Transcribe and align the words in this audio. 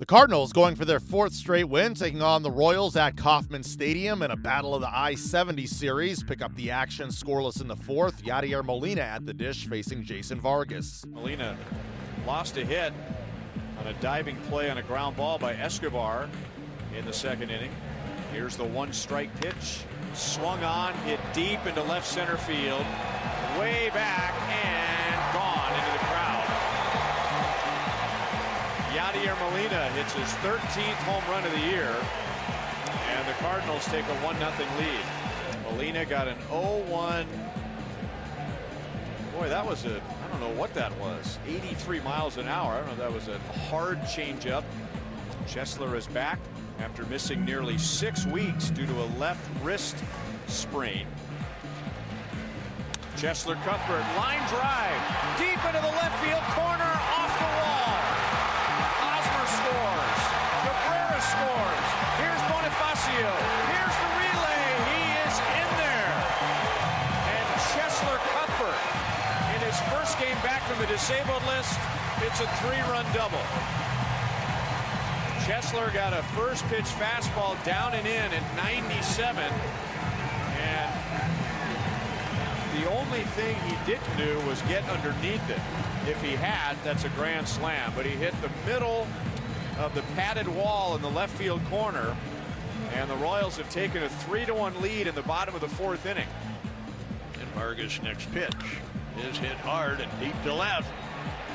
The 0.00 0.06
Cardinals 0.06 0.54
going 0.54 0.76
for 0.76 0.86
their 0.86 0.98
fourth 0.98 1.34
straight 1.34 1.68
win, 1.68 1.92
taking 1.92 2.22
on 2.22 2.42
the 2.42 2.50
Royals 2.50 2.96
at 2.96 3.18
Kauffman 3.18 3.62
Stadium 3.62 4.22
in 4.22 4.30
a 4.30 4.36
battle 4.36 4.74
of 4.74 4.80
the 4.80 4.88
I 4.88 5.14
70 5.14 5.66
series. 5.66 6.22
Pick 6.22 6.40
up 6.40 6.56
the 6.56 6.70
action 6.70 7.10
scoreless 7.10 7.60
in 7.60 7.68
the 7.68 7.76
fourth. 7.76 8.24
Yadier 8.24 8.64
Molina 8.64 9.02
at 9.02 9.26
the 9.26 9.34
dish 9.34 9.68
facing 9.68 10.02
Jason 10.02 10.40
Vargas. 10.40 11.04
Molina 11.06 11.54
lost 12.26 12.56
a 12.56 12.64
hit 12.64 12.94
on 13.78 13.88
a 13.88 13.92
diving 14.00 14.36
play 14.48 14.70
on 14.70 14.78
a 14.78 14.82
ground 14.82 15.18
ball 15.18 15.38
by 15.38 15.52
Escobar 15.52 16.30
in 16.96 17.04
the 17.04 17.12
second 17.12 17.50
inning. 17.50 17.70
Here's 18.32 18.56
the 18.56 18.64
one 18.64 18.94
strike 18.94 19.38
pitch. 19.38 19.84
Swung 20.14 20.64
on, 20.64 20.94
hit 21.00 21.20
deep 21.34 21.66
into 21.66 21.82
left 21.82 22.06
center 22.06 22.38
field. 22.38 22.86
Way 23.58 23.90
back 23.92 24.32
and 24.64 24.79
Yadier 29.30 29.50
Molina 29.50 29.88
hits 29.90 30.12
his 30.12 30.28
13th 30.42 30.94
home 31.04 31.22
run 31.30 31.44
of 31.44 31.52
the 31.52 31.60
year. 31.60 31.94
And 33.10 33.28
the 33.28 33.32
Cardinals 33.34 33.84
take 33.86 34.04
a 34.04 34.14
1 34.24 34.36
0 34.36 34.50
lead. 34.78 35.70
Molina 35.70 36.04
got 36.04 36.26
an 36.26 36.36
0 36.48 36.82
1. 36.88 37.26
Boy, 39.38 39.48
that 39.48 39.64
was 39.64 39.84
a, 39.84 40.00
I 40.00 40.28
don't 40.30 40.40
know 40.40 40.58
what 40.58 40.74
that 40.74 40.96
was. 40.98 41.38
83 41.46 42.00
miles 42.00 42.38
an 42.38 42.48
hour. 42.48 42.72
I 42.72 42.78
don't 42.78 42.88
know 42.88 42.96
that 42.96 43.12
was 43.12 43.28
a 43.28 43.38
hard 43.68 44.00
changeup. 44.00 44.64
Cheslor 45.46 45.96
is 45.96 46.06
back 46.08 46.38
after 46.80 47.04
missing 47.06 47.44
nearly 47.44 47.78
six 47.78 48.26
weeks 48.26 48.70
due 48.70 48.86
to 48.86 49.02
a 49.02 49.08
left 49.18 49.48
wrist 49.62 49.96
sprain. 50.48 51.06
Cheslor 53.16 53.62
Cuthbert, 53.62 54.04
line 54.16 54.42
drive, 54.48 55.38
deep 55.38 55.62
into 55.66 55.80
the 55.80 55.94
left 55.94 56.24
field 56.24 56.42
corner, 56.54 56.99
scores. 61.40 61.88
Here's 62.20 62.42
Bonifacio. 62.52 63.32
Here's 63.72 63.96
the 63.96 64.10
relay. 64.20 64.64
He 64.92 65.00
is 65.24 65.34
in 65.56 65.68
there. 65.80 66.12
And 67.32 67.46
Cheslor 67.72 68.20
Cuthbert, 68.36 68.80
in 69.56 69.60
his 69.64 69.78
first 69.88 70.20
game 70.20 70.36
back 70.44 70.60
from 70.68 70.78
the 70.80 70.88
disabled 70.92 71.44
list, 71.48 71.80
it's 72.20 72.40
a 72.40 72.48
three-run 72.60 73.06
double. 73.14 73.40
Cheslor 75.48 75.92
got 75.94 76.12
a 76.12 76.22
first 76.36 76.64
pitch 76.66 76.84
fastball 76.84 77.56
down 77.64 77.94
and 77.94 78.06
in 78.06 78.32
at 78.32 78.56
97. 78.56 79.42
And 80.60 80.92
the 82.78 82.90
only 82.90 83.24
thing 83.34 83.56
he 83.66 83.76
didn't 83.86 84.16
do 84.16 84.38
was 84.46 84.60
get 84.62 84.84
underneath 84.90 85.48
it. 85.48 85.60
If 86.06 86.22
he 86.22 86.32
had, 86.32 86.76
that's 86.84 87.04
a 87.04 87.08
grand 87.10 87.48
slam. 87.48 87.92
But 87.96 88.04
he 88.06 88.12
hit 88.12 88.34
the 88.42 88.50
middle 88.70 89.06
of 89.80 89.94
the 89.94 90.02
padded 90.14 90.46
wall 90.46 90.94
in 90.94 91.00
the 91.00 91.10
left 91.10 91.34
field 91.36 91.64
corner. 91.70 92.14
And 92.94 93.10
the 93.10 93.16
Royals 93.16 93.56
have 93.56 93.70
taken 93.70 94.02
a 94.02 94.08
3 94.08 94.44
to 94.44 94.54
1 94.54 94.82
lead 94.82 95.06
in 95.06 95.14
the 95.14 95.22
bottom 95.22 95.54
of 95.54 95.62
the 95.62 95.68
fourth 95.68 96.04
inning. 96.04 96.28
And 97.40 97.48
Vargas' 97.50 98.02
next 98.02 98.30
pitch 98.32 98.52
is 99.24 99.38
hit 99.38 99.56
hard 99.58 100.00
and 100.00 100.10
deep 100.20 100.34
to 100.44 100.52
left. 100.52 100.90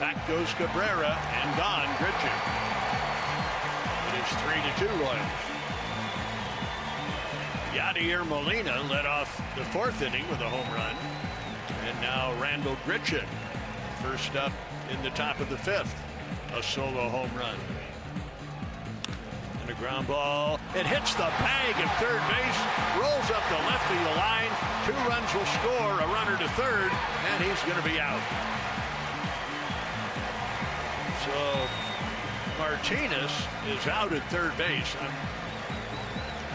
Back 0.00 0.26
goes 0.26 0.48
Cabrera 0.54 1.18
and 1.34 1.56
gone 1.58 1.86
Grichuk. 1.96 2.40
It 4.08 4.22
is 4.22 4.32
3 4.40 4.88
to 4.88 4.96
2 4.96 5.04
Royals. 5.04 5.54
Yadier 7.72 8.26
Molina 8.26 8.82
led 8.88 9.04
off 9.04 9.36
the 9.56 9.64
fourth 9.66 10.00
inning 10.00 10.26
with 10.30 10.40
a 10.40 10.48
home 10.48 10.74
run. 10.74 10.94
And 11.86 12.00
now 12.00 12.32
Randall 12.40 12.76
Grichuk, 12.86 13.26
first 14.02 14.34
up 14.36 14.52
in 14.90 15.02
the 15.02 15.10
top 15.10 15.40
of 15.40 15.50
the 15.50 15.58
fifth, 15.58 15.94
a 16.54 16.62
solo 16.62 17.08
home 17.08 17.30
run. 17.36 17.56
And 19.64 19.72
a 19.72 19.80
ground 19.80 20.06
ball. 20.06 20.60
It 20.74 20.84
hits 20.84 21.14
the 21.14 21.30
bag 21.40 21.74
at 21.76 21.88
third 21.96 22.20
base, 22.28 22.60
rolls 23.00 23.30
up 23.30 23.40
the 23.48 23.56
left 23.64 23.88
field 23.88 24.16
line. 24.16 24.52
Two 24.84 24.92
runs 25.08 25.32
will 25.32 25.48
score, 25.56 26.00
a 26.00 26.06
runner 26.12 26.36
to 26.36 26.48
third, 26.50 26.92
and 26.92 27.42
he's 27.42 27.58
going 27.62 27.80
to 27.80 27.88
be 27.88 27.98
out. 27.98 28.20
So 31.24 31.68
Martinez 32.58 33.32
is 33.72 33.86
out 33.86 34.12
at 34.12 34.22
third 34.30 34.54
base. 34.58 34.94
I'm, 35.00 35.10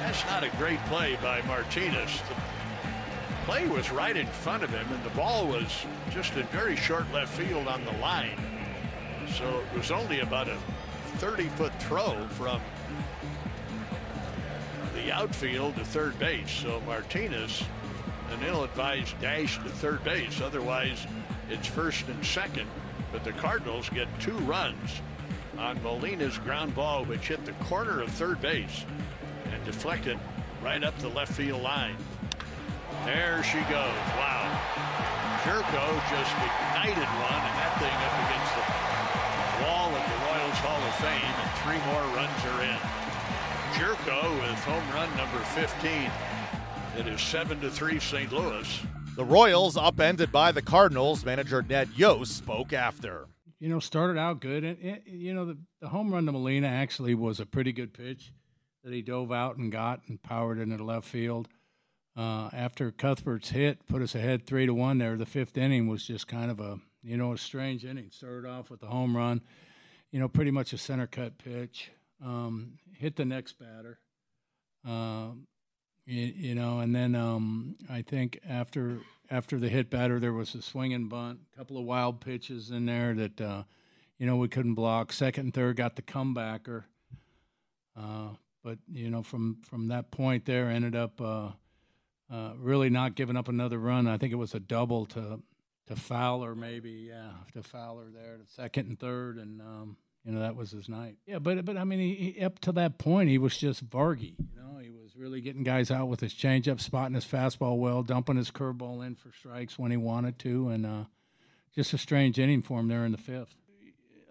that's 0.01 0.23
not 0.25 0.43
a 0.43 0.49
great 0.57 0.79
play 0.85 1.17
by 1.19 1.41
Martinez. 1.47 2.21
The 2.29 3.45
play 3.45 3.67
was 3.67 3.89
right 3.89 4.15
in 4.15 4.27
front 4.27 4.61
of 4.61 4.69
him, 4.69 4.85
and 4.93 5.03
the 5.03 5.15
ball 5.17 5.47
was 5.47 5.83
just 6.11 6.35
in 6.35 6.45
very 6.47 6.75
short 6.75 7.11
left 7.11 7.33
field 7.33 7.67
on 7.67 7.83
the 7.85 7.93
line. 7.93 8.39
So 9.33 9.63
it 9.73 9.77
was 9.77 9.89
only 9.89 10.19
about 10.19 10.47
a 10.47 10.57
30 11.17 11.49
foot 11.49 11.73
throw 11.81 12.27
from 12.29 12.61
outfield 15.11 15.75
to 15.75 15.85
third 15.85 16.17
base. 16.19 16.49
So 16.49 16.81
Martinez, 16.85 17.63
an 18.31 18.43
ill 18.45 18.63
advised 18.63 19.19
dash 19.19 19.57
to 19.57 19.69
third 19.69 20.03
base. 20.03 20.41
Otherwise, 20.41 21.05
it's 21.49 21.67
first 21.67 22.07
and 22.07 22.25
second. 22.25 22.69
But 23.11 23.23
the 23.23 23.31
Cardinals 23.33 23.89
get 23.89 24.07
two 24.19 24.37
runs 24.39 25.01
on 25.57 25.81
Molina's 25.81 26.37
ground 26.37 26.75
ball, 26.75 27.05
which 27.05 27.27
hit 27.27 27.43
the 27.45 27.53
corner 27.65 28.01
of 28.01 28.09
third 28.11 28.39
base 28.41 28.85
and 29.51 29.63
deflected 29.65 30.19
right 30.63 30.83
up 30.83 30.97
the 30.99 31.09
left 31.09 31.33
field 31.33 31.61
line. 31.61 31.95
There 33.05 33.41
she 33.43 33.59
goes. 33.71 33.99
Wow. 34.19 34.45
Gyorko 35.43 35.83
just 36.11 36.35
ignited 36.35 37.09
one, 37.23 37.41
and 37.41 37.55
that 37.57 37.73
thing 37.79 37.97
up 38.05 38.15
against 38.27 38.51
the 38.59 38.65
wall 39.63 39.89
of 39.89 40.03
the 40.03 40.19
Royals 40.27 40.59
Hall 40.59 40.81
of 40.83 40.95
Fame, 40.99 41.35
and 41.39 41.51
three 41.63 41.79
more 41.87 42.03
runs 42.15 42.39
are 42.45 42.61
in. 42.63 42.79
Gyorko 43.73 44.39
with 44.41 44.59
home 44.65 44.83
run 44.93 45.15
number 45.15 45.37
15. 45.39 46.11
It 46.97 47.07
is 47.07 47.21
7 47.21 47.59
to 47.61 47.69
3 47.69 47.99
St. 47.99 48.31
Louis. 48.31 48.79
The 49.15 49.23
Royals, 49.23 49.77
upended 49.77 50.31
by 50.31 50.51
the 50.51 50.61
Cardinals, 50.61 51.23
manager 51.23 51.61
Ned 51.61 51.89
Yost 51.95 52.35
spoke 52.35 52.73
after. 52.73 53.27
You 53.59 53.69
know, 53.69 53.79
started 53.79 54.17
out 54.19 54.39
good, 54.39 54.63
and, 54.63 54.77
and 54.81 55.01
you 55.05 55.33
know 55.33 55.45
the, 55.45 55.57
the 55.81 55.89
home 55.89 56.11
run 56.11 56.25
to 56.25 56.31
Molina 56.31 56.67
actually 56.67 57.13
was 57.13 57.39
a 57.39 57.45
pretty 57.45 57.71
good 57.71 57.93
pitch 57.93 58.33
that 58.83 58.93
he 58.93 59.01
dove 59.01 59.31
out 59.31 59.57
and 59.57 59.71
got 59.71 60.01
and 60.07 60.21
powered 60.23 60.59
into 60.59 60.77
the 60.77 60.83
left 60.83 61.07
field. 61.07 61.47
Uh, 62.17 62.49
after 62.53 62.91
Cuthbert's 62.91 63.49
hit 63.49 63.85
put 63.85 64.01
us 64.01 64.15
ahead 64.15 64.47
three 64.47 64.65
to 64.65 64.73
one 64.73 64.97
there, 64.97 65.15
the 65.15 65.25
fifth 65.25 65.57
inning 65.57 65.87
was 65.87 66.05
just 66.07 66.27
kind 66.27 66.49
of 66.49 66.59
a 66.59 66.79
you 67.03 67.17
know 67.17 67.33
a 67.33 67.37
strange 67.37 67.85
inning. 67.85 68.09
Started 68.11 68.49
off 68.49 68.69
with 68.69 68.79
the 68.79 68.87
home 68.87 69.15
run, 69.15 69.41
you 70.11 70.19
know, 70.19 70.27
pretty 70.27 70.51
much 70.51 70.73
a 70.73 70.77
center 70.77 71.07
cut 71.07 71.37
pitch. 71.37 71.91
Um, 72.23 72.73
hit 72.97 73.15
the 73.15 73.25
next 73.25 73.57
batter, 73.57 73.99
uh, 74.87 75.29
you, 76.05 76.33
you, 76.35 76.55
know, 76.55 76.79
and 76.79 76.93
then 76.93 77.15
um, 77.15 77.75
I 77.89 78.01
think 78.01 78.39
after 78.47 78.99
after 79.31 79.57
the 79.57 79.69
hit 79.69 79.89
batter 79.89 80.19
there 80.19 80.33
was 80.33 80.53
a 80.53 80.61
swinging 80.61 81.07
bunt, 81.07 81.39
a 81.53 81.57
couple 81.57 81.77
of 81.77 81.85
wild 81.85 82.19
pitches 82.19 82.71
in 82.71 82.85
there 82.87 83.13
that 83.13 83.39
uh, 83.39 83.63
you 84.17 84.25
know 84.25 84.35
we 84.35 84.49
couldn't 84.49 84.73
block. 84.73 85.13
Second 85.13 85.45
and 85.45 85.53
third 85.53 85.77
got 85.77 85.95
the 85.95 86.01
comebacker. 86.01 86.85
Uh, 87.95 88.29
but 88.63 88.79
you 88.91 89.09
know, 89.09 89.23
from 89.23 89.57
from 89.63 89.87
that 89.87 90.11
point 90.11 90.45
there, 90.45 90.69
ended 90.69 90.95
up 90.95 91.21
uh, 91.21 91.51
uh, 92.31 92.53
really 92.57 92.89
not 92.89 93.15
giving 93.15 93.37
up 93.37 93.47
another 93.47 93.77
run. 93.77 94.07
I 94.07 94.17
think 94.17 94.33
it 94.33 94.37
was 94.37 94.53
a 94.53 94.59
double 94.59 95.05
to 95.07 95.41
to 95.87 95.95
Fowler, 95.95 96.53
maybe, 96.53 97.07
yeah, 97.09 97.31
to 97.53 97.63
Fowler 97.63 98.09
there, 98.13 98.37
the 98.37 98.47
second 98.47 98.87
and 98.87 98.99
third, 98.99 99.37
and 99.37 99.59
um, 99.59 99.97
you 100.25 100.31
know 100.31 100.39
that 100.41 100.55
was 100.55 100.71
his 100.71 100.89
night. 100.89 101.15
Yeah, 101.25 101.39
but 101.39 101.63
but 101.65 101.77
I 101.77 101.83
mean, 101.83 101.99
he, 101.99 102.33
he, 102.37 102.43
up 102.43 102.59
to 102.59 102.71
that 102.73 102.97
point, 102.97 103.29
he 103.29 103.37
was 103.37 103.57
just 103.57 103.89
Vargy. 103.89 104.35
You 104.37 104.61
know, 104.61 104.79
he 104.79 104.89
was 104.89 105.15
really 105.15 105.41
getting 105.41 105.63
guys 105.63 105.89
out 105.91 106.07
with 106.07 106.19
his 106.19 106.33
changeup, 106.33 106.81
spotting 106.81 107.15
his 107.15 107.25
fastball 107.25 107.77
well, 107.77 108.03
dumping 108.03 108.37
his 108.37 108.51
curveball 108.51 109.05
in 109.05 109.15
for 109.15 109.31
strikes 109.31 109.79
when 109.79 109.91
he 109.91 109.97
wanted 109.97 110.37
to, 110.39 110.69
and 110.69 110.85
uh, 110.85 111.03
just 111.73 111.93
a 111.93 111.97
strange 111.97 112.37
inning 112.37 112.61
for 112.61 112.79
him 112.79 112.87
there 112.87 113.05
in 113.05 113.11
the 113.11 113.17
fifth. 113.17 113.55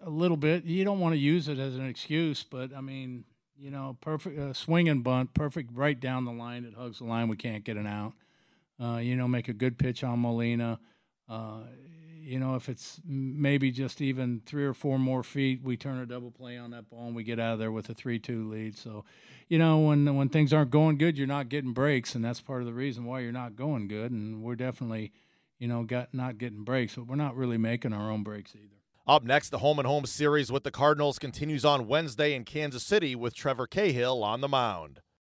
A 0.01 0.09
little 0.09 0.37
bit. 0.37 0.63
You 0.63 0.85
don't 0.85 0.99
want 0.99 1.13
to 1.13 1.19
use 1.19 1.49
it 1.49 1.59
as 1.59 1.75
an 1.75 1.85
excuse, 1.85 2.43
but 2.43 2.73
I 2.73 2.79
mean, 2.79 3.25
you 3.57 3.69
know, 3.69 3.97
perfect 3.99 4.39
uh, 4.39 4.53
swing 4.53 4.87
and 4.87 5.03
bunt, 5.03 5.33
perfect 5.33 5.71
right 5.73 5.99
down 5.99 6.23
the 6.23 6.31
line. 6.31 6.63
It 6.63 6.75
hugs 6.75 6.99
the 6.99 7.05
line. 7.05 7.27
We 7.27 7.35
can't 7.35 7.65
get 7.65 7.75
it 7.75 7.85
out. 7.85 8.13
Uh, 8.81 8.97
you 8.97 9.17
know, 9.17 9.27
make 9.27 9.49
a 9.49 9.53
good 9.53 9.77
pitch 9.77 10.03
on 10.03 10.21
Molina. 10.21 10.79
Uh, 11.27 11.63
you 12.29 12.39
know, 12.39 12.55
if 12.55 12.69
it's 12.69 13.01
maybe 13.05 13.71
just 13.71 14.01
even 14.01 14.41
three 14.45 14.63
or 14.63 14.73
four 14.73 14.99
more 14.99 15.23
feet, 15.23 15.61
we 15.63 15.75
turn 15.75 15.97
a 15.97 16.05
double 16.05 16.29
play 16.29 16.57
on 16.57 16.71
that 16.71 16.89
ball 16.89 17.07
and 17.07 17.15
we 17.15 17.23
get 17.23 17.39
out 17.39 17.53
of 17.53 17.59
there 17.59 17.71
with 17.71 17.89
a 17.89 17.93
three-two 17.93 18.47
lead. 18.47 18.77
So, 18.77 19.03
you 19.47 19.57
know, 19.57 19.79
when 19.79 20.15
when 20.15 20.29
things 20.29 20.53
aren't 20.53 20.69
going 20.69 20.97
good, 20.97 21.17
you're 21.17 21.27
not 21.27 21.49
getting 21.49 21.73
breaks, 21.73 22.13
and 22.13 22.23
that's 22.23 22.39
part 22.39 22.61
of 22.61 22.67
the 22.67 22.73
reason 22.73 23.05
why 23.05 23.21
you're 23.21 23.31
not 23.31 23.55
going 23.55 23.87
good. 23.87 24.11
And 24.11 24.43
we're 24.43 24.55
definitely, 24.55 25.11
you 25.57 25.67
know, 25.67 25.83
got 25.83 26.13
not 26.13 26.37
getting 26.37 26.63
breaks, 26.63 26.95
but 26.95 27.07
we're 27.07 27.15
not 27.15 27.35
really 27.35 27.57
making 27.57 27.93
our 27.93 28.11
own 28.11 28.23
breaks 28.23 28.53
either. 28.55 28.77
Up 29.07 29.23
next, 29.23 29.49
the 29.49 29.57
home 29.57 29.79
and 29.79 29.87
home 29.87 30.05
series 30.05 30.51
with 30.51 30.63
the 30.63 30.69
Cardinals 30.69 31.17
continues 31.17 31.65
on 31.65 31.87
Wednesday 31.87 32.35
in 32.35 32.45
Kansas 32.45 32.83
City 32.83 33.15
with 33.15 33.33
Trevor 33.33 33.65
Cahill 33.65 34.23
on 34.23 34.41
the 34.41 34.47
mound. 34.47 34.99